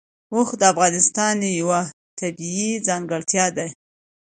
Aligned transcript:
اوښ 0.33 0.49
د 0.59 0.61
افغانستان 0.73 1.35
یوه 1.59 1.79
طبیعي 2.19 2.71
ځانګړتیا 2.87 3.45
ده. 3.57 3.67